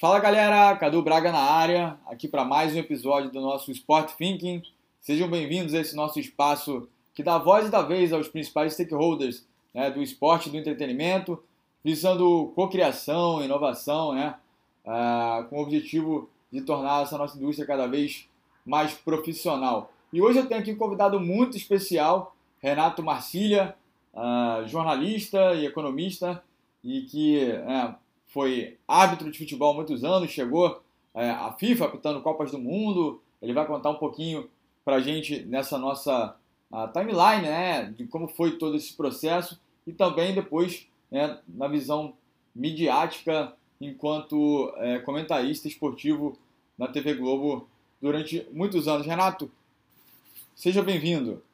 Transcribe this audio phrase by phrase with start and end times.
[0.00, 4.62] Fala galera, Cadu Braga na área, aqui para mais um episódio do nosso Sport Thinking.
[5.00, 9.90] Sejam bem-vindos a esse nosso espaço que dá voz e vez aos principais stakeholders né,
[9.90, 11.42] do esporte e do entretenimento,
[11.82, 14.34] visando cocriação, inovação, né,
[14.84, 18.28] uh, com o objetivo de tornar essa nossa indústria cada vez
[18.66, 19.90] mais profissional.
[20.12, 23.76] E hoje eu tenho aqui um convidado muito especial, Renato Marcília,
[24.14, 26.42] uh, jornalista e economista,
[26.82, 27.94] e que uh,
[28.28, 30.82] foi árbitro de futebol há muitos anos, chegou
[31.14, 33.20] é, à FIFA apitando Copas do Mundo.
[33.42, 34.48] Ele vai contar um pouquinho
[34.84, 36.36] para a gente nessa nossa
[36.92, 42.14] timeline, né, de como foi todo esse processo e também depois né, na visão
[42.54, 46.38] midiática enquanto é, comentarista esportivo
[46.76, 47.66] na TV Globo
[48.00, 49.06] durante muitos anos.
[49.06, 49.50] Renato,
[50.58, 51.46] seja bem-vindo.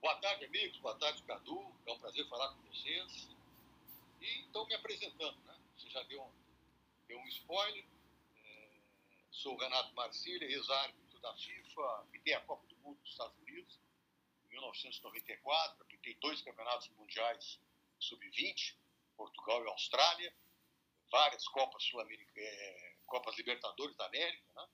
[0.00, 0.76] Boa tarde, amigos.
[0.78, 1.64] Boa tarde, Cadu.
[1.86, 3.28] É um prazer falar com vocês.
[4.20, 5.56] E estou me apresentando, né?
[5.76, 6.32] Você já deu um,
[7.06, 7.84] deu um spoiler.
[8.44, 8.68] É,
[9.30, 13.78] sou o Renato Marcília, ex-árbitro da FIFA, apitei a Copa do Mundo dos Estados Unidos
[14.46, 17.60] em 1994, apitei dois campeonatos mundiais
[18.00, 18.74] sub-20,
[19.16, 20.34] Portugal e Austrália,
[21.12, 24.68] várias Copas Sul-América, é, Copas Libertadores da América, né?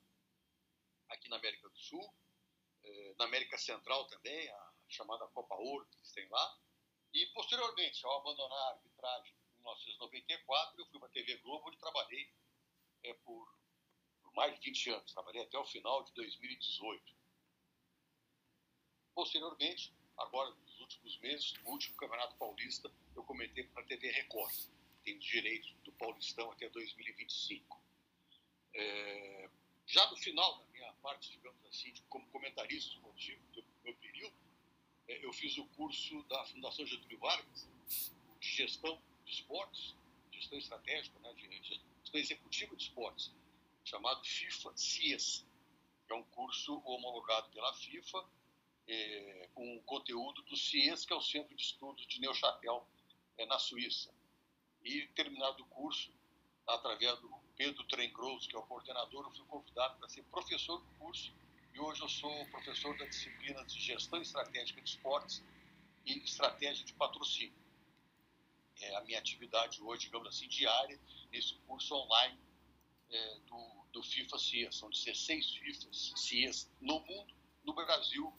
[1.09, 2.13] Aqui na América do Sul,
[2.83, 6.59] é, na América Central também, a chamada Copa Ouro que eles têm lá.
[7.13, 11.77] E, posteriormente, ao abandonar a arbitragem em 1994, eu fui para a TV Globo, onde
[11.77, 12.31] trabalhei
[13.03, 13.53] é, por,
[14.21, 15.13] por, mais de 20 anos.
[15.13, 17.15] Trabalhei até o final de 2018.
[19.15, 24.55] Posteriormente, agora, nos últimos meses, no último Campeonato Paulista, eu comentei para a TV Record.
[25.03, 27.81] Tenho os direitos do Paulistão até 2025.
[28.75, 29.49] É,
[29.87, 30.66] já no final
[31.07, 34.35] parte, digamos assim, de, como comentarista esportivo, do meu período,
[35.07, 37.69] é, eu fiz o curso da Fundação Getúlio Vargas
[38.41, 39.95] de gestão de esportes,
[40.29, 43.33] gestão estratégica, né, de gestão executiva de esportes,
[43.85, 45.45] chamado FIFA CIES,
[46.05, 48.25] que é um curso homologado pela FIFA
[48.85, 52.85] é, com conteúdo do CIES, que é o Centro de Estudos de Neuchâtel,
[53.37, 54.13] é, na Suíça.
[54.83, 56.13] E, terminado o curso,
[56.67, 60.87] através do Pedro Trengross, que é o coordenador, eu fui convidado para ser professor do
[60.99, 61.33] curso
[61.73, 65.43] e hoje eu sou professor da disciplina de Gestão Estratégica de Esportes
[66.05, 67.57] e Estratégia de Patrocínio.
[68.79, 70.99] É a minha atividade hoje, digamos assim, diária,
[71.31, 72.39] nesse curso online
[73.09, 74.75] é, do, do FIFA CIES.
[74.75, 77.33] São 16 FIFAs CIES no mundo.
[77.63, 78.31] No Brasil,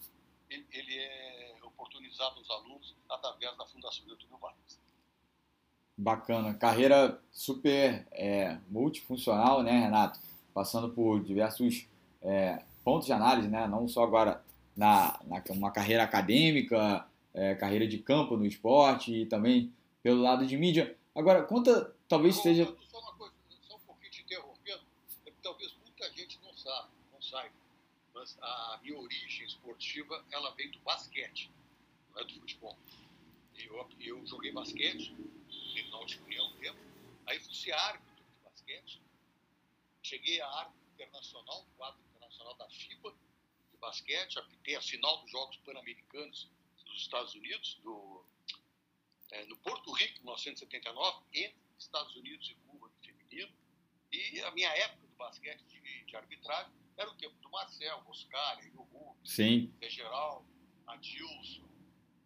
[0.48, 4.80] ele, ele é oportunizado aos alunos através da Fundação Getúlio Vargas.
[6.00, 6.54] Bacana.
[6.54, 10.20] Carreira super é, multifuncional, né, Renato?
[10.54, 11.88] Passando por diversos
[12.22, 13.66] é, pontos de análise, né?
[13.66, 14.40] não só agora
[14.76, 17.04] na, na uma carreira acadêmica,
[17.34, 20.96] é, carreira de campo no esporte e também pelo lado de mídia.
[21.16, 22.64] Agora, conta, talvez só, seja...
[22.88, 24.82] Só uma coisa, só um pouquinho te interrompendo,
[25.26, 27.54] é que talvez muita gente não sabe, não saiba,
[28.14, 31.50] mas a minha origem esportiva, ela vem do basquete,
[32.14, 32.76] não é do futebol.
[33.56, 35.12] Eu, eu joguei basquete,
[36.68, 36.78] tempo,
[37.26, 39.02] aí fui ser árbitro de basquete,
[40.02, 43.14] cheguei a árbitro internacional, quadro internacional da FIBA
[43.70, 46.50] de basquete, apitei a final dos Jogos Pan-Americanos
[46.84, 48.24] dos Estados Unidos, do,
[49.30, 53.52] é, no Porto Rico, em 1979, entre Estados Unidos e Cuba, no feminino.
[54.10, 58.58] E a minha época do basquete de, de arbitragem era o tempo do Marcel, Oscar,
[58.60, 59.72] Rio Rubens, Sim.
[59.82, 60.46] Geral,
[60.86, 61.68] Adilson,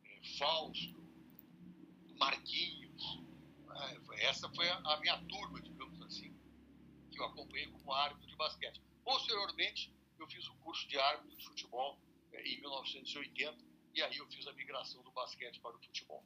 [0.05, 1.03] é, Fausto,
[2.19, 2.82] Marquinhos.
[3.91, 6.33] É, essa foi a, minha turma, digamos assim,
[7.11, 8.81] que eu acompanhei como árbitro de basquete.
[9.05, 11.99] Posteriormente, eu fiz o curso de árbitro de futebol
[12.33, 13.57] é, em 1980
[13.95, 16.23] e aí eu fiz a migração do basquete para o futebol.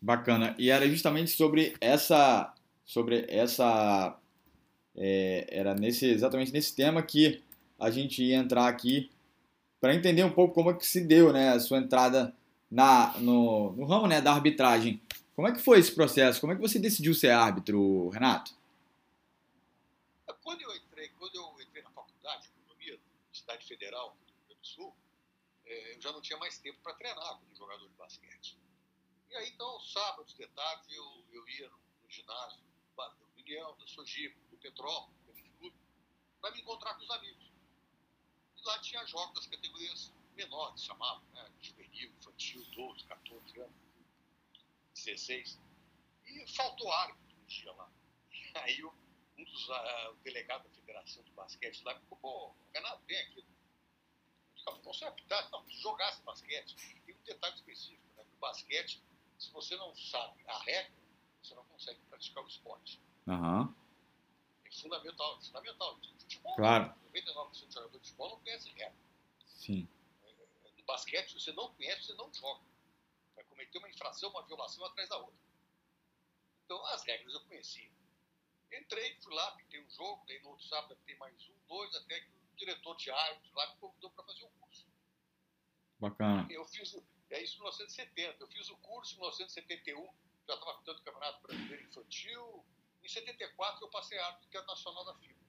[0.00, 0.54] Bacana.
[0.58, 2.54] E era justamente sobre essa,
[2.84, 4.18] sobre essa,
[4.96, 7.42] é, era nesse exatamente nesse tema que
[7.78, 9.10] a gente ia entrar aqui
[9.80, 12.34] para entender um pouco como é que se deu, né, a sua entrada
[12.70, 15.00] na no, no ramo, né, da arbitragem.
[15.40, 16.38] Como é que foi esse processo?
[16.38, 18.54] Como é que você decidiu ser árbitro, Renato?
[20.42, 21.50] Quando eu entrei, quando eu
[23.40, 24.94] Universidade Federal do Rio Grande do Sul,
[25.64, 28.58] é, eu já não tinha mais tempo para treinar como jogador de basquete.
[29.30, 32.60] E aí, então, sábados de tarde, eu, eu ia no, no ginásio
[32.94, 35.76] do União, da Sojipa, do Petrópolis, do clube,
[36.38, 37.50] para me encontrar com os amigos.
[38.58, 41.50] E lá tinha jogos das categorias menores, chamavam, né?
[41.62, 43.89] Juvenil, infantil, 12, 14 anos,
[45.04, 45.58] 16.
[46.26, 47.90] E faltou árbitro um dia lá.
[48.30, 48.94] E aí eu
[49.38, 53.42] um dos uh, delegados da Federação de Basquete lá me falou, pô, Renato, vem aqui
[54.92, 56.74] você apitar, não, se jogasse basquete,
[57.06, 58.24] tem um detalhe específico, né?
[58.24, 59.02] No basquete,
[59.38, 60.92] se você não sabe a regra,
[61.42, 63.00] você não consegue praticar o esporte.
[63.28, 63.74] Aham.
[64.64, 65.98] É fundamental, é fundamental.
[66.18, 66.94] Futebol, Claro.
[67.12, 68.96] 99% dos jogadores de futebol não conhecem regra.
[69.46, 69.88] Sim.
[70.76, 72.62] No basquete, se você não conhece, você não joga.
[73.60, 75.38] Cometer uma infração, uma violação atrás da outra.
[76.64, 77.90] Então, as regras eu conhecia.
[78.72, 82.20] Entrei, fui lá, pintei um jogo, daí no outro sábado tem mais um, dois, até
[82.20, 84.86] que o diretor de árbitros lá me convidou para fazer o curso.
[85.98, 86.46] Bacana.
[86.50, 90.06] Eu fiz, o- é isso em 1970, eu fiz o curso em 1971,
[90.46, 92.64] já estava cuidando do Campeonato Brasileiro Infantil.
[93.02, 95.40] Em 74 eu passei a árbitro internacional da FIBA.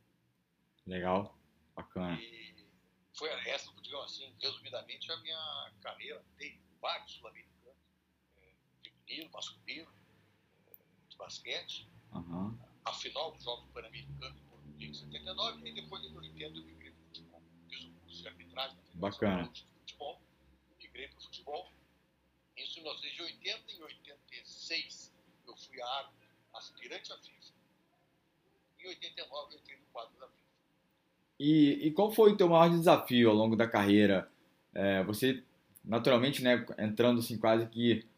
[0.87, 1.37] Legal.
[1.75, 2.19] Bacana.
[2.19, 2.67] E
[3.13, 6.25] foi essa, digamos assim, resumidamente, a minha carreira.
[6.37, 7.45] Tem vários é,
[9.11, 9.87] feminino, masculino,
[10.67, 10.71] é,
[11.09, 11.87] de basquete.
[12.13, 12.57] Aham.
[12.85, 14.41] A final dos Jogos Pan-Americanos
[14.79, 17.41] em 79 e depois em 80 eu migrei para o futebol.
[17.69, 19.49] Fiz o curso de arbitragem na Bacana.
[19.49, 20.21] De Futebol,
[20.79, 21.71] migrei para o futebol.
[22.57, 25.13] Isso em 1980 em 86
[25.47, 27.53] eu fui a árbitro, aspirante à FIFA.
[28.79, 30.41] Em 89 eu entrei no quadro da FIFA.
[31.39, 34.31] E, e qual foi o teu maior desafio ao longo da carreira?
[34.73, 35.43] É, você,
[35.83, 38.09] naturalmente, né, entrando assim quase que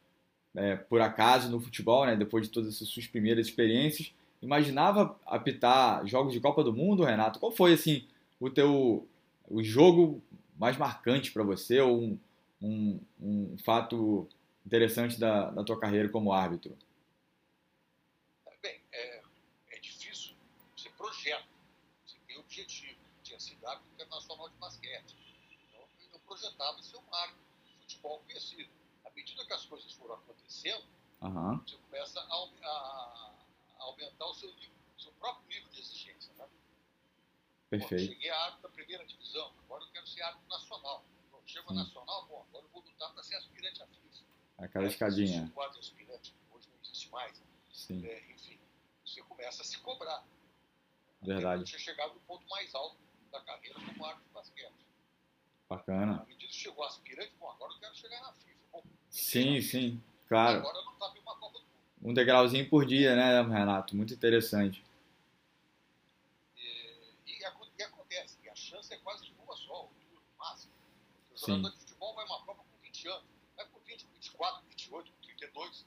[0.55, 6.05] é, por acaso no futebol, né, depois de todas essas suas primeiras experiências, imaginava apitar
[6.05, 7.39] jogos de Copa do Mundo, Renato?
[7.39, 8.07] Qual foi assim
[8.39, 9.07] o teu
[9.49, 10.21] o jogo
[10.57, 12.19] mais marcante para você ou um,
[12.61, 14.27] um, um fato
[14.65, 16.77] interessante da, da tua carreira como árbitro?
[18.61, 19.21] Bem, é,
[19.71, 20.33] é difícil.
[20.75, 21.43] Você projeta,
[22.05, 22.97] você tem objetivo.
[23.23, 25.15] Tinha sido árbitro internacional de basquete.
[25.69, 25.81] Então,
[26.13, 28.69] eu projetava ser um árbitro de futebol conhecido.
[29.13, 30.83] À medida que as coisas foram acontecendo,
[31.21, 32.23] Aham, você começa a,
[32.63, 33.33] a-
[33.79, 36.33] a aumentar o seu, nível, seu próprio nível de exigência.
[36.33, 36.45] Né?
[36.45, 36.49] Bom,
[37.69, 38.11] perfeito.
[38.11, 41.05] cheguei a árbitro da primeira divisão, agora eu quero ser árbitro nacional.
[41.31, 41.75] Bom, chego a Sim.
[41.83, 44.23] nacional, bom, agora eu vou lutar para ser aspirante à FIFA.
[44.57, 45.25] Aquela Aí escadinha.
[45.25, 47.43] existe o quadro aspirante, hoje não existe mais.
[47.71, 48.59] Sim, É, enfim,
[49.05, 50.25] você começa a se cobrar.
[51.21, 51.63] verdade.
[51.65, 52.97] Tinha chegado no ponto mais alto
[53.31, 54.87] da carreira como árbitro de basquete.
[55.69, 56.21] Bacana.
[56.21, 58.62] À medida que chegou aspirante, bom, agora eu quero chegar na FIFA.
[59.09, 60.59] Sim, sim, claro.
[60.59, 61.71] Agora não em uma Copa do Mundo.
[62.01, 63.95] Um degrauzinho por dia, né, Renato?
[63.95, 64.83] Muito interessante.
[66.57, 66.61] E,
[67.27, 67.39] e
[67.77, 70.73] e acontece, e a chance é quase de uma só, no máximo.
[71.31, 71.45] O Sim.
[71.57, 73.23] jogador de futebol vai uma Copa com 20 anos,
[73.55, 75.85] vai com 20, com 24, 28, com 32.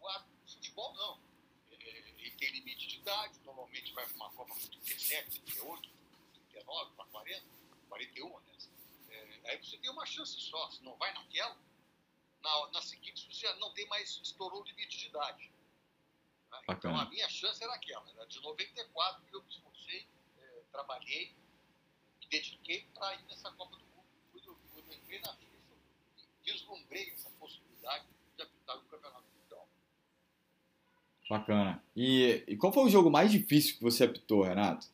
[0.00, 1.18] O futebol não.
[1.70, 5.88] É, ele tem limite de idade, normalmente vai para uma Copa com 37, 38,
[6.50, 7.46] 39, para 40,
[7.88, 8.70] 41, aliás.
[9.08, 11.56] É, aí você tem uma chance só, se não vai naquela,
[12.42, 15.50] na, na seguinte você já não tem mais, estourou o limite de idade.
[16.50, 16.58] Né?
[16.70, 20.08] Então a minha chance era aquela, era de 94 que eu me esforcei,
[20.38, 21.34] eh, trabalhei,
[22.20, 24.06] me dediquei para ir nessa Copa do Mundo.
[24.32, 25.74] Quando eu, eu entrei na FIFA,
[26.44, 28.06] vislumbrei essa possibilidade
[28.36, 29.68] de apitar o Campeonato Mundial.
[31.28, 31.84] Bacana.
[31.94, 34.88] E, e qual foi o jogo mais difícil que você apitou, Renato?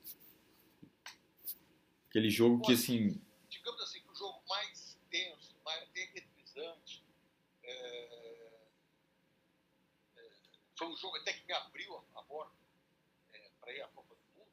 [2.08, 7.04] Aquele jogo que, assim, Digamos assim, que o jogo mais tenso, mais até eletrizante,
[7.62, 8.68] eh,
[10.16, 10.30] eh,
[10.76, 12.54] foi um jogo até que me abriu a porta
[13.60, 14.50] para ir à Copa do Mundo,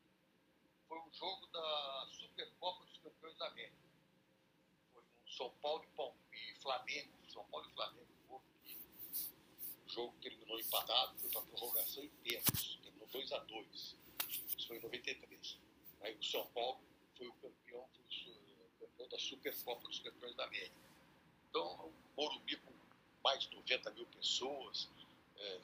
[0.88, 3.78] foi um jogo da Supercopa dos Campeões da América.
[4.92, 5.86] Foi um São Paulo
[6.32, 8.08] e, e Flamengo, São Paulo e Flamengo.
[8.30, 13.96] O jogo terminou empatado, foi para prorrogação em pênaltis, terminou 2 a 2
[14.58, 15.60] Isso foi em 93.
[16.02, 16.80] Aí o São Paulo
[17.16, 20.76] foi o campeão, foi o campeão da Supercopa dos Campeões da América.
[21.50, 22.74] Então, o Morumbi com
[23.24, 24.90] mais de 90 mil pessoas,
[25.38, 25.62] é,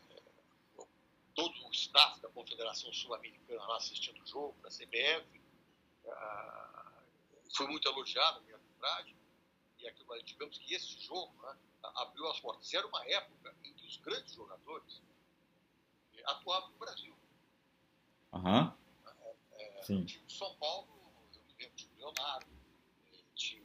[1.39, 5.41] todo o staff da Confederação Sul-Americana lá assistindo o jogo, da CBF.
[6.05, 7.01] Ah,
[7.55, 9.15] foi muito elogiado a minha arbitragem.
[9.77, 11.57] E aquilo, digamos que esse jogo né,
[11.95, 12.73] abriu as portas.
[12.73, 15.01] Era uma época em que os grandes jogadores
[16.13, 17.15] eh, atuavam no Brasil.
[18.33, 18.77] aham,
[19.83, 20.89] sim, Tinha o São Paulo,
[21.33, 22.47] eu me lembro, tinha o Leonardo,
[23.13, 23.63] eh, tinha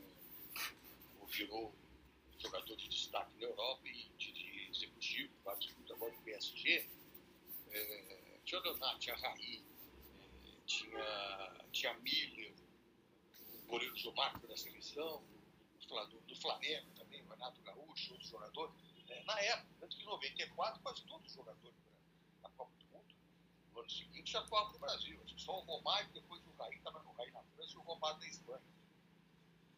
[1.21, 1.75] o virou
[2.39, 6.89] jogador de destaque na Europa e de, de executivo, vários clubes agora no PSG.
[8.45, 9.65] Tinha o Leonardo, tinha Raí,
[10.47, 12.55] eh, tinha, tinha Miller,
[13.65, 15.25] o goleiro Gilmar, da seleção,
[15.89, 18.75] do, do- Flamengo também, o Renato Gaúcho, outros jogadores.
[19.09, 21.77] Eh, na época, tanto que em 94, quase todos os jogadores
[22.43, 23.15] da, Copa do Mundo,
[23.73, 25.21] no ano seguinte, já atuavam no Brasil.
[25.37, 28.27] Só o Romário, depois o Raí, estava no Raí na França e o Romário na
[28.29, 28.63] Espanha.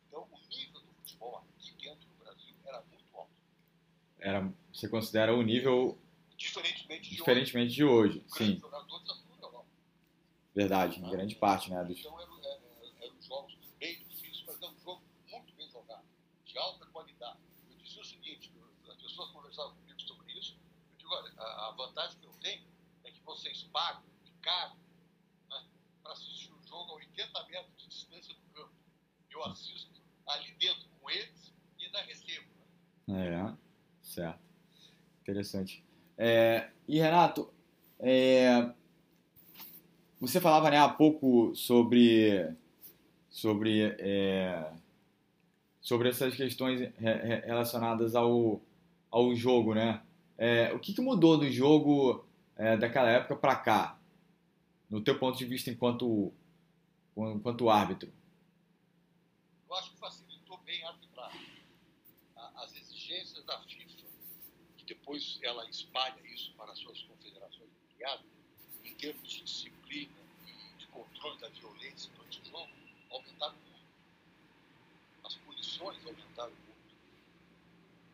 [0.07, 3.33] Então, o nível do futebol aqui dentro do Brasil era muito alto.
[4.19, 5.99] era, você considera o nível
[6.37, 8.61] Diferentemente de diferentemente de hoje, hoje, grandes sim,
[9.43, 9.67] Europa.
[10.55, 12.63] verdade, em grande parte, né, dos, Então, eram, eram,
[13.01, 16.05] eram jogos bem difíceis, mas é um jogo muito bem jogado.
[16.45, 17.39] de alta qualidade.
[17.71, 18.53] Eu dizia o seguinte,
[18.89, 20.59] as pessoas conversavam comigo sobre isso,
[20.93, 22.67] eu digo, olha, a, a vantagem que eu tenho
[23.05, 24.05] é que vocês pagam
[24.47, 24.77] caro
[25.51, 25.65] né,
[26.03, 28.75] para assistir o um jogo a 80 metros de distância do campo.
[29.29, 29.91] Eu assisto
[30.29, 32.47] ali dentro com eles e ainda recebo.
[33.09, 33.27] Né?
[33.29, 33.57] É,
[34.03, 34.41] certo.
[35.23, 35.85] Interessante.
[36.19, 37.53] É, e Renato,
[37.99, 38.71] é,
[40.21, 42.55] você falava né, há pouco sobre,
[43.29, 44.73] sobre, é,
[45.81, 46.81] sobre essas questões
[47.45, 48.61] relacionadas ao,
[49.11, 50.03] ao jogo, né?
[50.39, 52.25] É, o que, que, mudou do jogo
[52.57, 53.99] é, daquela época para cá,
[54.89, 56.33] no teu ponto de vista enquanto,
[57.17, 58.13] enquanto árbitro?
[59.69, 60.83] Eu acho que facilitou bem.
[62.57, 63.86] As exigências da FIFA,
[65.07, 68.27] depois ela espalha isso para as suas confederações criadas,
[68.83, 70.13] em termos de disciplina
[70.45, 72.73] e de controle da violência durante o jogo,
[73.13, 73.87] aumentaram muito.
[75.23, 76.97] As punições aumentaram muito.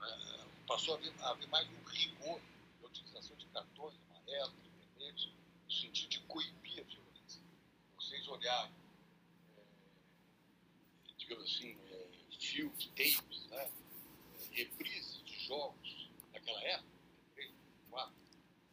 [0.03, 2.43] É, passou a haver, a haver mais um rigor
[2.83, 4.55] na utilização de cartões amarelos,
[4.99, 5.33] vermelhos,
[5.65, 7.41] no sentido de coibir a violência.
[7.99, 8.75] Vocês olharem,
[9.57, 9.63] é,
[11.17, 12.07] digamos assim, é,
[12.39, 13.71] field tapes, né?
[14.51, 15.82] reprises de jogos
[16.43, 16.91] daquela época,
[17.35, 17.53] 3,
[17.91, 18.15] 4,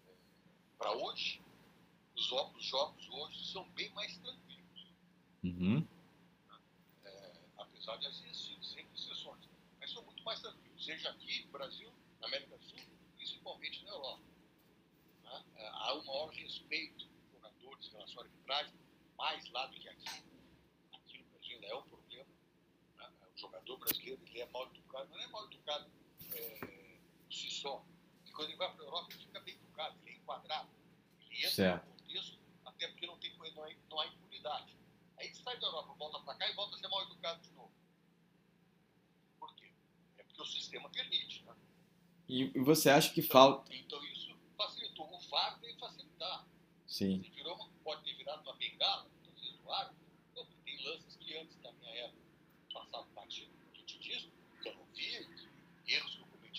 [0.08, 0.14] é,
[0.78, 1.42] para hoje,
[2.16, 4.88] os, os jogos hoje são bem mais tranquilos.
[5.44, 5.88] Uhum.
[7.06, 9.48] É, apesar de existir sempre exceções.
[9.80, 12.80] Mas são muito mais tranquilos, seja aqui no Brasil, na América do Sul,
[13.16, 14.24] principalmente na Europa.
[15.24, 15.46] Né?
[15.56, 18.74] É, há um maior respeito dos jogadores em relação à arbitragem,
[19.18, 20.24] mais lá do que aqui.
[20.94, 22.30] Aqui no Brasil ainda é um problema.
[22.98, 23.12] Né?
[23.36, 25.90] O jogador brasileiro ele é mal educado, não é mal educado
[26.34, 26.78] é,
[27.29, 27.86] por si só.
[28.25, 30.69] E quando ele vai para a Europa, ele fica bem educado, ele é enquadrado.
[31.21, 31.86] Ele entra certo.
[31.86, 34.75] no contexto, até porque não, tem, não, há, não há impunidade.
[35.15, 37.51] Aí ele sai da Europa, volta para cá e volta a ser mal educado de
[37.51, 37.71] novo.
[39.39, 39.71] Por quê?
[40.17, 41.43] É porque o sistema permite.
[41.43, 41.55] Né?
[42.27, 43.74] E você acha que então, falta.
[43.75, 45.13] Então isso facilitou.
[45.13, 46.48] O VAR veio facilitar.
[46.88, 47.21] Sim.
[47.21, 49.93] Se virou pode ter virado uma bengala, então vocês voaram.
[50.31, 52.24] Então, tem lances que antes da minha época
[52.74, 53.51] passavam batido.
[53.71, 54.27] A gente diz
[54.62, 55.27] que eu não via,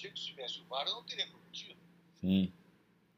[0.05, 1.79] erros que tivesse o VAR eu não teria cometido.
[2.21, 2.53] Sim.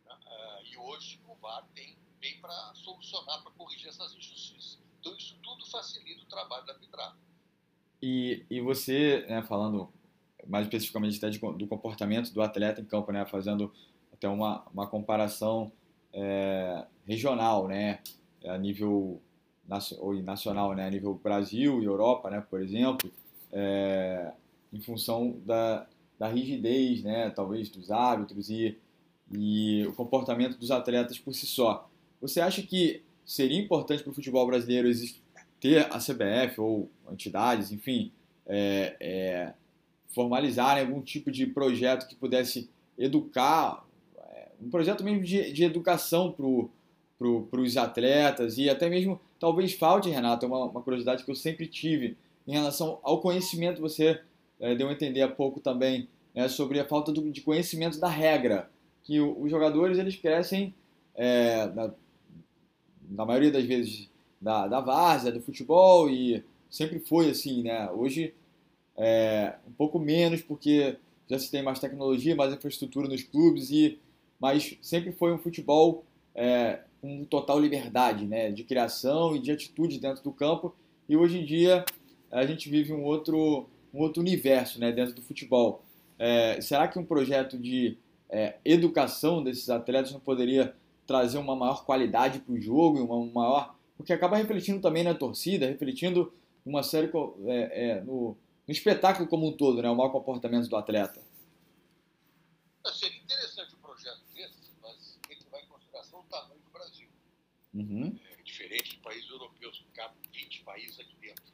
[0.06, 4.78] Uh, e hoje o VAR tem, vem para solucionar, para corrigir essas injustiças.
[5.00, 7.18] Então isso tudo facilita o trabalho da arbitragem.
[8.00, 9.92] E, e você, né, falando
[10.46, 13.72] mais especificamente até de, do comportamento do atleta em campo, né, fazendo
[14.12, 15.72] até uma, uma comparação
[16.12, 18.00] é, regional, né,
[18.44, 19.20] a nível
[19.98, 23.10] ou nacional, né, a nível Brasil e Europa, né, por exemplo,
[23.52, 24.32] é,
[24.72, 25.86] em função da,
[26.22, 28.78] da rigidez, né, talvez dos árbitros e,
[29.32, 31.90] e o comportamento dos atletas por si só.
[32.20, 34.88] Você acha que seria importante para o futebol brasileiro
[35.58, 38.12] ter a CBF ou entidades, enfim,
[38.46, 39.52] é, é,
[40.14, 43.84] formalizarem algum tipo de projeto que pudesse educar,
[44.16, 46.46] é, um projeto mesmo de, de educação para
[47.18, 51.34] pro, os atletas e até mesmo, talvez falte, Renato, é uma, uma curiosidade que eu
[51.34, 54.20] sempre tive em relação ao conhecimento, você
[54.62, 58.08] é, deu a entender há pouco também né, sobre a falta do, de conhecimento da
[58.08, 58.70] regra,
[59.02, 60.72] que o, os jogadores eles crescem,
[61.14, 61.92] é, na,
[63.10, 64.08] na, maioria das vezes,
[64.40, 67.90] da, da várzea, do futebol, e sempre foi assim, né?
[67.90, 68.32] Hoje
[68.96, 70.96] é, um pouco menos porque
[71.28, 73.98] já se tem mais tecnologia, mais infraestrutura nos clubes e
[74.40, 76.04] mas sempre foi um futebol
[76.34, 80.74] é, com total liberdade, né, de criação e de atitude dentro do campo.
[81.08, 81.84] E hoje em dia
[82.30, 85.84] a gente vive um outro um outro universo, né, dentro do futebol.
[86.18, 90.74] É, será que um projeto de é, educação desses atletas não poderia
[91.06, 95.66] trazer uma maior qualidade para o jogo, uma maior, porque acaba refletindo também na torcida,
[95.66, 96.32] refletindo
[96.64, 97.10] uma série
[97.46, 101.20] é, é, no no espetáculo como um todo, né, o mau comportamento do atleta?
[102.92, 107.08] Seria interessante um projeto desse, mas tem que levar em consideração o tamanho do Brasil.
[107.74, 108.18] Uhum.
[108.38, 111.44] É diferente de países europeus, que cabem 20 países aqui dentro.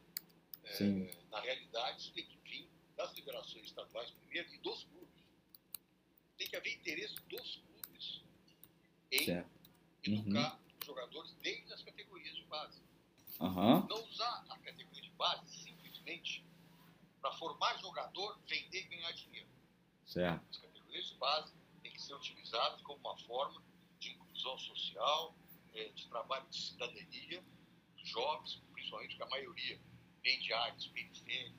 [0.81, 5.25] É, na realidade, isso tem que vir das federações estaduais primeiro e dos clubes.
[6.37, 8.23] Tem que haver interesse dos clubes
[9.11, 9.51] em certo.
[10.05, 10.79] educar uhum.
[10.81, 12.81] os jogadores desde as categorias de base.
[13.41, 13.87] Uhum.
[13.87, 16.45] Não usar a categoria de base simplesmente
[17.21, 19.49] para formar jogador, vender e ganhar dinheiro.
[20.07, 20.45] Certo.
[20.51, 23.63] As categorias de base têm que ser utilizadas como uma forma
[23.99, 25.35] de inclusão social,
[25.75, 27.45] é, de trabalho de cidadania
[28.05, 29.81] jovens, principalmente porque a maioria
[30.37, 31.55] de áreas periféricas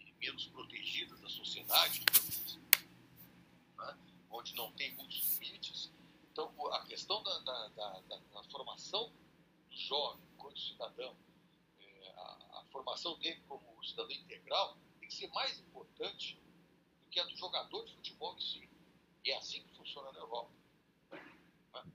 [0.00, 2.04] e menos protegidas da sociedade,
[3.78, 3.98] né?
[4.30, 5.92] onde não tem muitos limites.
[6.30, 8.00] Então, a questão da, da, da,
[8.32, 9.12] da formação
[9.70, 11.16] do jovem enquanto cidadão,
[11.78, 16.40] é, a, a formação dele como cidadão integral, que ser mais importante
[17.04, 18.68] do que a do jogador de futebol em si.
[19.24, 20.50] E é assim que funciona na Europa.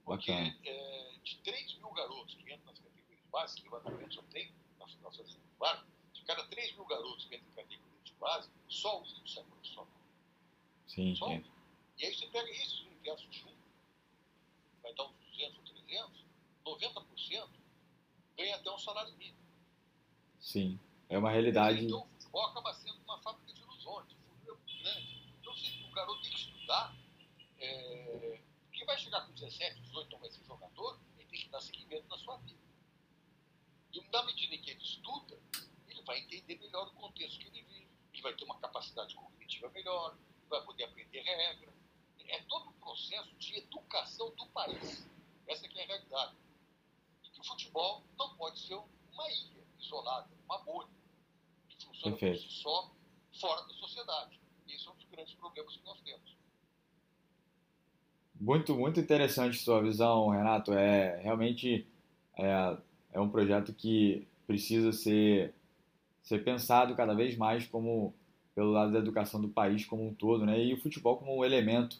[0.05, 4.53] Porque é, de 3 mil garotos que entram nas categorias básicas, que levantamento só tem
[4.79, 5.39] na Fundação de de
[6.27, 9.87] cada 3 mil garotos que entram em categorias de base, só um sai profissional.
[10.85, 11.43] Sim, só um.
[11.97, 13.55] E aí você pega esses universos juntos,
[14.83, 16.25] vai dar uns 200 ou 300,
[16.65, 17.49] 90%
[18.37, 19.37] ganha até um salário mínimo.
[20.39, 20.79] Sim,
[21.09, 21.85] é uma realidade.
[21.85, 25.33] Então o futebol acaba sendo uma fábrica de ilusões, o futuro é muito grande.
[25.39, 26.95] Então se o garoto tem que estudar,
[27.57, 28.41] é,
[28.73, 32.07] quem vai chegar com 17, 18, então vai ser jogador, ele tem que dar seguimento
[32.09, 32.59] na sua vida.
[33.93, 35.39] E na medida em que ele estuda,
[36.07, 40.17] vai entender melhor o contexto que ele vive, ele vai ter uma capacidade cognitiva melhor,
[40.49, 41.71] vai poder aprender regra.
[42.29, 45.07] É todo um processo de educação do país.
[45.47, 46.35] Essa que é a realidade.
[47.23, 50.89] E que o futebol não pode ser uma ilha isolada, uma bolha,
[51.69, 52.43] que funciona Perfeito.
[52.43, 52.91] por si só,
[53.39, 54.39] fora da sociedade.
[54.67, 56.37] Esse é um dos grandes problemas que nós temos.
[58.39, 60.73] Muito, muito interessante sua visão, Renato.
[60.73, 61.87] É realmente
[62.35, 62.77] é,
[63.13, 65.53] é um projeto que precisa ser,
[66.27, 68.13] ser pensado cada vez mais como
[68.53, 70.61] pelo lado da educação do país como um todo, né?
[70.61, 71.97] E o futebol como um elemento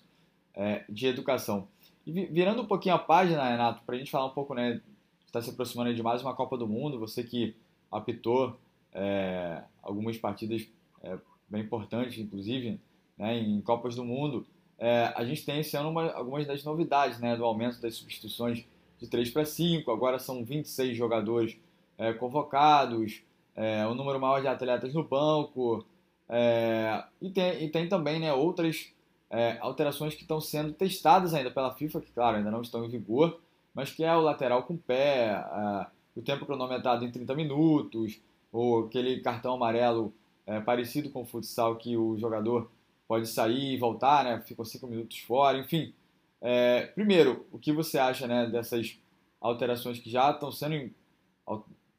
[0.54, 1.68] é, de educação.
[2.06, 4.82] E virando um pouquinho a página, Renato, para a gente falar um pouco, né?
[5.26, 7.00] Está se aproximando de mais uma Copa do Mundo.
[7.00, 7.56] Você que
[7.90, 8.58] apitou
[8.92, 10.68] é, algumas partidas
[11.04, 11.18] é,
[11.48, 12.82] bem importantes, inclusive,
[13.18, 14.46] né, em Copas do Mundo.
[14.78, 18.66] É, a gente tem esse ano uma, algumas das novidades, né, do aumento das substituições
[19.00, 21.58] de 3 para 5, agora são 26 jogadores
[21.98, 23.22] é, convocados,
[23.58, 25.84] é, o número maior de atletas no banco,
[26.30, 28.94] é, e, tem, e tem também né, outras
[29.30, 32.90] é, alterações que estão sendo testadas ainda pela FIFA, que claro, ainda não estão em
[32.90, 33.42] vigor,
[33.74, 38.22] mas que é o lateral com pé, é, o tempo cronometrado em 30 minutos,
[38.52, 40.14] ou aquele cartão amarelo
[40.46, 42.72] é, parecido com o futsal que o jogador
[43.08, 44.42] pode sair e voltar, né?
[44.46, 45.94] Ficou cinco minutos fora, enfim.
[46.42, 48.98] É, primeiro, o que você acha né, dessas
[49.42, 50.92] alterações que já estão sendo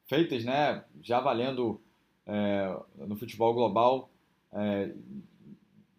[0.09, 1.79] feitas, né, já valendo
[2.25, 4.09] é, no futebol global
[4.51, 4.93] é,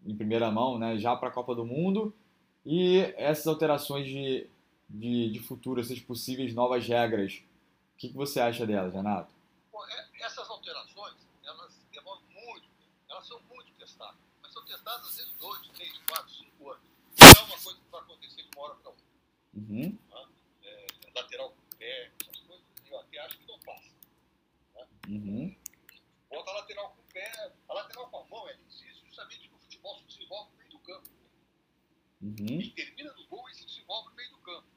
[0.04, 2.12] em primeira mão, né, já para a Copa do Mundo,
[2.66, 4.46] e essas alterações de,
[4.88, 7.42] de, de futuro, essas possíveis novas regras,
[7.94, 9.32] o que, que você acha delas, Renato?
[9.72, 12.66] Bom, é, essas alterações, elas demoram muito,
[13.08, 16.82] elas são muito testadas são testadas às vezes dois, três, quatro, cinco anos.
[17.18, 19.04] Não é uma coisa que vai acontecer de uma hora para outra.
[19.54, 19.98] Uhum.
[20.10, 20.28] Tá?
[20.64, 23.99] É, lateral com pé, essas coisas, eu até acho que não passa.
[25.10, 25.56] Uhum.
[26.28, 29.56] Bota a lateral com o pé, a lateral com a mão, ela existe justamente porque
[29.56, 31.10] o futebol se desenvolve no meio do campo.
[32.22, 32.60] Uhum.
[32.60, 34.68] E termina no gol e se desenvolve no meio do campo.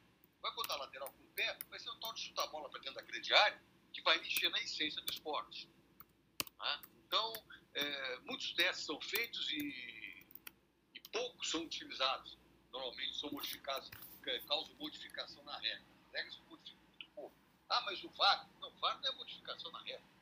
[0.42, 2.68] Vai botar a lateral com o pé, vai ser um tal de chutar a bola
[2.70, 3.62] para dentro da grande área
[3.94, 5.70] que vai mexer na essência do esporte.
[6.58, 6.82] Tá?
[7.06, 7.34] Então,
[7.76, 10.26] é, muitos testes são feitos e,
[10.96, 12.40] e, poucos são utilizados.
[12.72, 13.92] Normalmente são modificados,
[14.48, 15.86] causam modificação na regra.
[16.08, 17.36] As regras são modificam muito pouco.
[17.70, 18.50] Ah, mas o VAR?
[18.60, 20.13] Não, o VAR não é modificação na regra.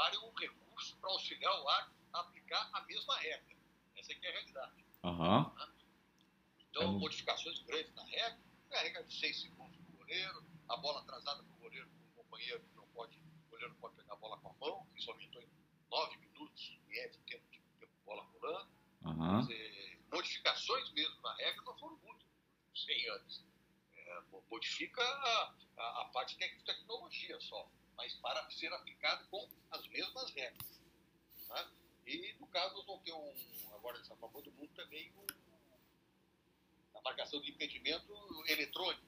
[0.00, 3.56] É um recurso para auxiliar o árbitro a aplicar a mesma regra.
[3.96, 4.84] Essa aqui é a realidade.
[5.04, 5.52] Uhum.
[6.70, 6.98] Então, é.
[6.98, 8.38] modificações grandes na regra,
[8.72, 12.20] a regra de 6 segundos para o goleiro, a bola atrasada para o goleiro, para
[12.20, 14.86] o companheiro que não pode, o goleiro não pode pegar a bola com a mão,
[14.94, 15.50] isso aumentou em
[15.90, 18.70] 9 minutos, em média, tempo de tempo bola rolando.
[19.02, 19.40] Uhum.
[19.40, 22.24] Dizer, modificações mesmo na regra não foram muito,
[22.74, 23.44] 100 anos.
[23.94, 29.86] É, modifica a, a, a parte de tecnologia só, mas para ser aplicado com as
[29.88, 30.80] mesmas regras.
[31.46, 31.70] Tá?
[32.06, 33.34] E no caso nós vamos ter um,
[33.74, 35.26] agora nessa Copa do Mundo também um,
[36.96, 38.14] a marcação de impedimento
[38.46, 39.04] eletrônico,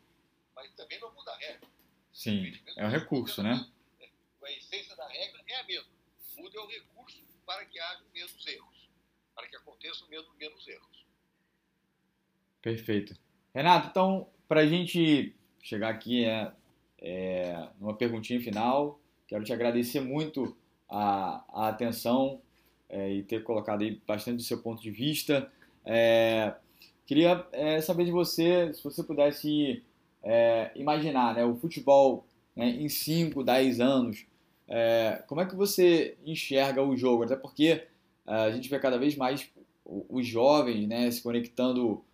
[0.54, 1.68] mas também não muda a regra.
[2.12, 3.66] Sim, é um recurso, né?
[4.42, 6.00] A essência da regra é a mesma
[6.40, 8.88] muda é o recurso para que haja menos erros,
[9.34, 11.06] para que aconteçam menos, menos erros.
[12.62, 13.14] Perfeito.
[13.54, 16.52] Renato, então, para a gente chegar aqui é,
[17.00, 20.56] é, perguntinha final, quero te agradecer muito
[20.88, 22.40] a, a atenção
[22.88, 25.50] é, e ter colocado aí bastante do seu ponto de vista.
[25.84, 26.54] É,
[27.06, 29.82] queria é, saber de você, se você pudesse
[30.22, 34.26] é, imaginar né, o futebol né, em 5, 10 anos,
[34.68, 37.22] é, como é que você enxerga o jogo?
[37.22, 37.86] Até porque
[38.26, 39.50] a gente vê cada vez mais
[39.84, 42.04] os jovens né, se conectando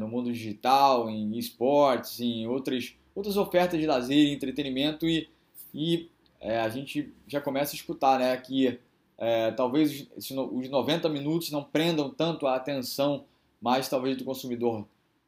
[0.00, 5.28] no mundo digital, em esportes, em outras, outras ofertas de lazer entretenimento e,
[5.74, 6.08] e
[6.40, 8.78] é, a gente já começa a escutar né, que
[9.18, 13.24] é, talvez os 90 minutos não prendam tanto a atenção
[13.60, 14.86] mais talvez do consumidor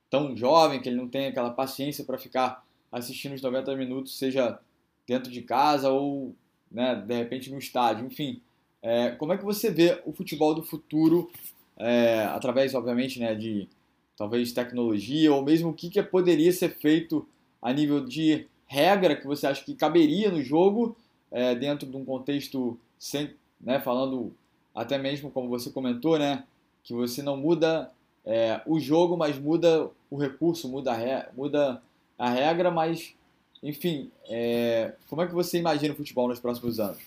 [0.09, 4.59] tão jovem que ele não tem aquela paciência para ficar assistindo os 90 minutos, seja
[5.07, 6.35] dentro de casa ou
[6.71, 8.41] né, de repente no estádio, enfim.
[8.83, 11.31] É, como é que você vê o futebol do futuro,
[11.79, 13.69] é, através, obviamente, né, de
[14.17, 17.27] talvez tecnologia, ou mesmo o que, que poderia ser feito
[17.63, 20.97] a nível de regra que você acha que caberia no jogo,
[21.31, 24.35] é, dentro de um contexto, sem, né, falando
[24.75, 26.45] até mesmo como você comentou, né,
[26.83, 27.93] que você não muda
[28.25, 31.83] é, o jogo, mas muda o recurso, muda a, re, muda
[32.19, 33.15] a regra, mas,
[33.63, 37.03] enfim, é, como é que você imagina o futebol nos próximos anos?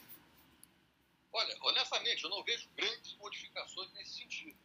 [1.34, 4.56] Olha, honestamente, eu não vejo grandes modificações nesse sentido.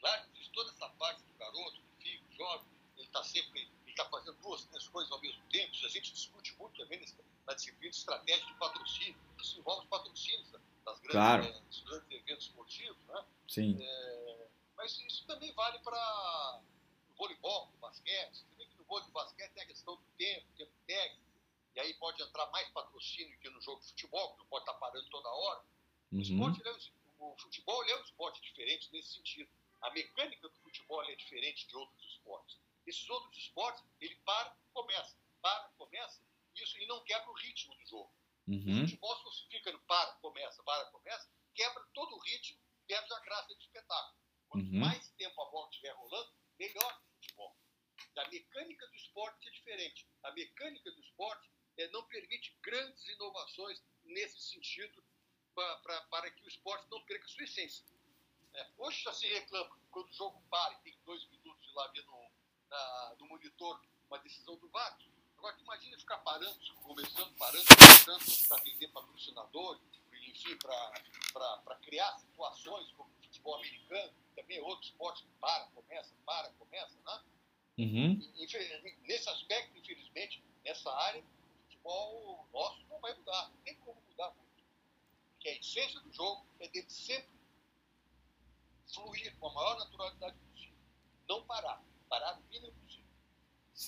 [0.00, 4.36] Claro, toda essa parte do garoto, do filho, jovem, ele está sempre, ele está fazendo
[4.42, 5.72] duas, coisas ao mesmo tempo.
[5.84, 7.04] A gente discute muito também
[7.46, 9.18] na disciplina de estratégia de patrocínio.
[9.40, 10.50] Isso envolve patrocínios
[10.84, 11.44] das grandes, claro.
[11.44, 13.24] é, dos grandes eventos esportivos, né?
[13.48, 13.78] Sim.
[13.80, 16.62] É, mas isso também vale para
[17.10, 18.34] o voleibol, o basquete.
[18.34, 21.30] Você vê que no vôlei do basquete tem a questão do tempo, tempo técnico,
[21.74, 24.74] e aí pode entrar mais patrocínio que no jogo de futebol, que não pode estar
[24.74, 25.64] parando toda hora.
[26.12, 26.18] Uhum.
[26.18, 29.50] O, esporte, é um, o futebol é um esporte diferente nesse sentido.
[29.82, 32.58] A mecânica do futebol é diferente de outros esportes.
[32.86, 36.22] Esses outros esportes, ele para, começa, para, começa,
[36.54, 38.12] isso e não quebra o ritmo do jogo.
[38.48, 38.78] Uhum.
[38.78, 43.12] O futebol, se você fica no para, começa, para, começa, quebra todo o ritmo, perde
[43.12, 44.20] a graça do espetáculo.
[44.48, 44.80] Quanto Uhum.
[44.80, 47.56] mais tempo a bola estiver rolando, melhor o futebol.
[48.16, 50.08] A mecânica do esporte é diferente.
[50.24, 55.04] A mecânica do esporte é, não permite grandes inovações nesse sentido
[55.54, 57.84] pra, pra, para que o esporte não perca sua essência.
[58.54, 61.86] É, hoje já se reclama quando o jogo para e tem dois minutos de lá
[61.88, 62.32] ver no,
[62.68, 63.80] na, no monitor
[64.10, 64.98] uma decisão do VAR.
[65.38, 69.80] Agora, tu imagina ficar parando, começando, parando, começando para atender patrocinador,
[70.12, 76.14] enfim, para criar situações como o futebol americano, também é outro esporte que para, começa,
[76.26, 77.22] para, começa, né?
[77.78, 78.32] Uhum.
[79.02, 84.30] Nesse aspecto, infelizmente, nessa área, o futebol nosso não vai mudar, não tem como mudar
[84.34, 84.64] muito.
[85.32, 87.30] Porque a essência do jogo é dele sempre
[88.92, 90.76] fluir com a maior naturalidade possível.
[91.26, 93.10] Não parar, parar o mínimo possível.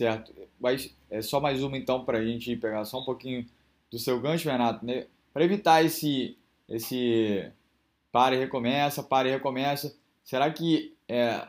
[0.02, 0.34] Certo.
[0.58, 3.46] Mas é só mais uma então para a gente pegar só um pouquinho
[3.88, 5.06] do seu gancho, Renato, né?
[5.32, 6.36] Para evitar esse
[6.68, 7.48] esse
[8.10, 9.96] para e recomeça, para e recomeça.
[10.24, 11.46] Será que é,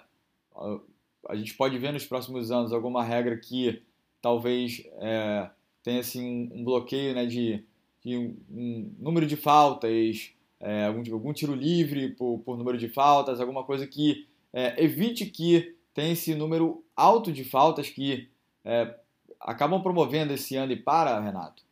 [1.28, 3.82] a- gente pode ver nos próximos anos alguma regra que
[4.22, 5.50] talvez é,
[5.82, 7.64] tenha assim um, um bloqueio, né, de,
[8.06, 12.88] de um, um número de faltas, é, algum, algum tiro livre por, por número de
[12.88, 18.30] faltas, alguma coisa que é, evite que tenha esse número alto de faltas que
[18.66, 19.00] é,
[19.40, 21.64] acabam promovendo esse ano e para, Renato?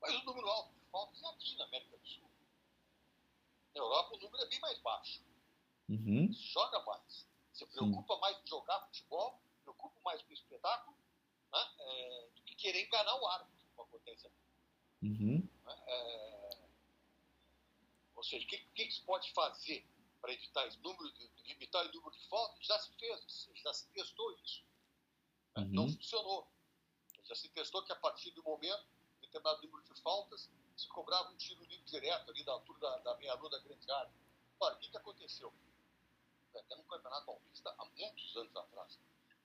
[0.00, 2.30] Mas o número alto de faltas é aqui na América do Sul.
[3.74, 5.20] Na Europa o número é bem mais baixo.
[5.88, 7.26] Uhum, Se joga mais.
[7.52, 10.96] Se preocupa mais em jogar futebol, preocupa mais com o espetáculo,
[11.52, 11.58] né?
[11.78, 14.36] é, do que querer enganar o árbitro, como acontece aqui.
[15.02, 15.48] uhum,
[15.86, 16.56] É,
[18.14, 19.86] ou seja, o que, que se pode fazer
[20.20, 21.10] para evitar esse número,
[21.46, 22.66] limitar o número de faltas?
[22.66, 24.64] Já se fez, já se testou isso.
[25.56, 25.68] Uhum.
[25.72, 26.50] Não funcionou.
[27.24, 28.86] Já se testou que a partir do momento,
[29.20, 33.16] determinado número de faltas, se cobrava um tiro livre direto ali da altura da, da
[33.16, 34.12] meia-lua da grande área.
[34.60, 35.52] Ora, o que, que aconteceu?
[36.54, 38.94] Até no Campeonato Paulista, há muitos anos atrás.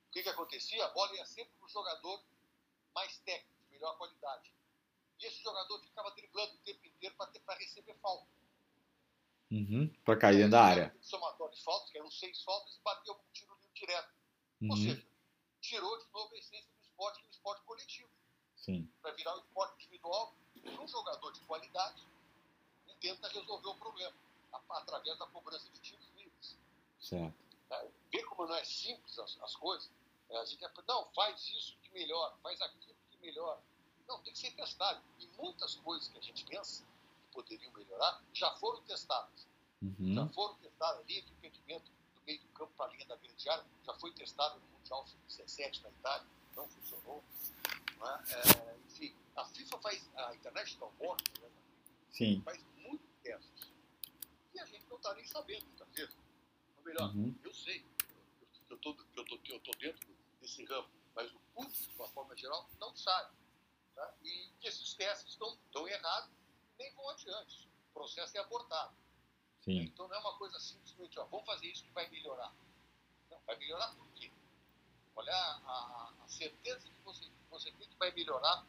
[0.08, 0.86] O que, que acontecia?
[0.86, 2.24] A bola ia sempre para o jogador
[2.95, 4.54] mais técnico, de melhor qualidade.
[5.19, 8.28] E esse jogador ficava driblando o tempo inteiro para receber falta.
[9.52, 10.95] uhum, para cair dentro da área.
[11.02, 14.13] Somatório de faltas, que eram seis faltas, e bateu com um tiro livre direto.
[14.69, 15.08] Ou Uhum, seja,
[15.72, 18.10] tirou de novo a essência do esporte, que é o esporte coletivo.
[18.58, 20.36] sim, Para virar um esporte individual,
[20.78, 22.06] um jogador de qualidade
[22.90, 24.14] e tenta resolver o problema
[24.70, 26.58] através da cobrança de tiros livres.
[27.00, 27.58] certo.
[27.70, 27.82] Tá?
[28.12, 29.90] Vê como não é simples as, as coisas.
[30.30, 33.62] É, a gente é, não, faz isso que melhora, faz aquilo que melhora.
[34.10, 35.02] Não, tem que ser testado.
[35.20, 39.48] E muitas coisas que a gente pensa que poderiam melhorar já foram testadas.
[40.10, 41.90] Já Uhum, foram testadas ali, de impedimento
[42.22, 45.06] do meio do campo para a linha da grande área, já foi testado no Mundial
[45.08, 47.24] Sub-17 na Itália, não funcionou.
[47.98, 48.22] Não é?
[48.32, 51.50] É, enfim, a FIFA faz, a International Board né,
[52.12, 53.72] sim, faz muitos testes.
[54.54, 56.16] E a gente não está nem sabendo muitas vezes.
[56.78, 57.36] Ou melhor, Uhum.
[57.44, 57.86] eu sei,
[58.70, 60.08] eu estou eu tô, eu tô dentro
[60.40, 63.36] desse ramo, mas o público, de uma forma geral, não sabe.
[63.96, 64.14] Tá?
[64.24, 67.68] E que esses testes estão, estão errados e nem vão adiante.
[67.90, 68.96] O processo é abortado.
[69.62, 72.54] Sim, Então não é uma coisa simplesmente, ó, vamos fazer isso que vai melhorar.
[73.30, 74.32] Não, vai melhorar por quê?
[75.15, 78.65] Olha a, a certeza que você, você tem que vai melhorar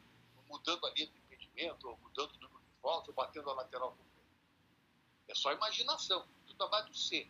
[0.53, 3.91] mudando a linha de impedimento, ou mudando o número de voltas, ou batendo a lateral
[3.91, 4.21] com o pé.
[5.29, 7.29] É só imaginação, tudo vai do ser.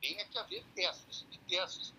[0.00, 1.92] Tem é que haver testes, e testes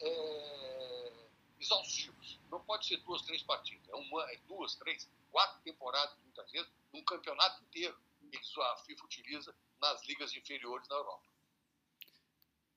[0.00, 1.12] é,
[1.60, 2.40] exaustivos.
[2.50, 3.86] Não pode ser duas, três partidas.
[3.88, 7.96] É, uma, é duas, três, quatro temporadas, muitas vezes, num campeonato inteiro.
[8.36, 11.28] A FIFA utiliza nas ligas inferiores na Europa.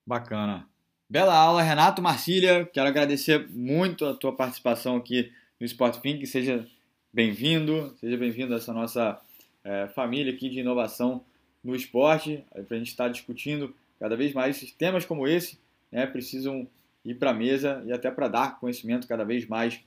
[0.06, 0.70] Bacana.
[1.10, 2.66] Bela aula, Renato Marcília.
[2.66, 6.26] Quero agradecer muito a tua participação aqui no Sport Think.
[6.26, 6.68] Seja
[7.14, 9.22] bem-vindo, seja bem-vindo a essa nossa
[9.64, 11.26] é, família aqui de inovação
[11.64, 15.60] no esporte, para a gente estar discutindo cada vez mais temas como esse,
[15.92, 16.68] né, precisam
[17.06, 19.80] ir para a mesa e até para dar conhecimento cada vez mais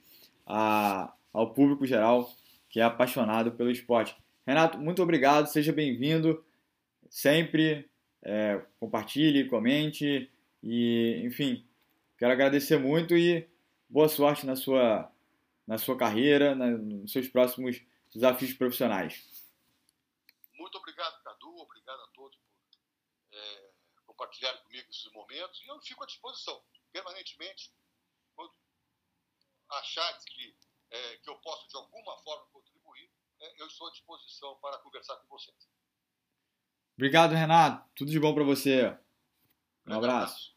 [0.46, 2.30] a, ao público geral
[2.68, 4.16] que é apaixonado pelo esporte.
[4.46, 6.44] Renato, muito obrigado, seja bem-vindo.
[7.08, 7.90] Sempre
[8.22, 10.30] é, compartilhe, comente
[10.62, 11.66] e, enfim,
[12.18, 13.48] quero agradecer muito e
[13.88, 15.10] boa sorte na sua,
[15.66, 17.80] na sua carreira, na, nos seus próximos
[18.12, 19.24] desafios profissionais.
[20.52, 23.70] Muito obrigado, Cadu, obrigado a todos por é,
[24.06, 27.72] compartilhar comigo esses momentos e eu fico à disposição permanentemente
[28.34, 28.52] quando
[29.70, 30.56] achar que,
[30.90, 32.73] é, que eu posso de alguma forma contribuir,
[33.58, 35.56] eu estou à disposição para conversar com vocês.
[36.96, 37.84] Obrigado, Renato.
[37.94, 38.96] Tudo de bom para você.
[39.86, 40.54] Um abraço.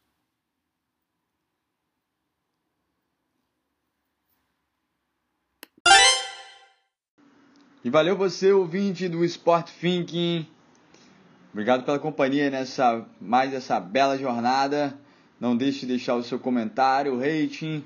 [7.84, 10.45] E valeu você, ouvinte do Sport Thinking.
[11.52, 15.00] Obrigado pela companhia nessa mais essa bela jornada.
[15.39, 17.84] Não deixe de deixar o seu comentário, rating,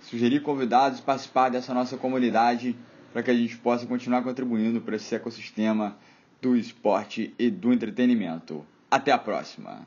[0.00, 2.76] sugerir convidados, participar dessa nossa comunidade
[3.14, 5.96] para que a gente possa continuar contribuindo para esse ecossistema
[6.42, 8.66] do esporte e do entretenimento.
[8.90, 9.86] Até a próxima!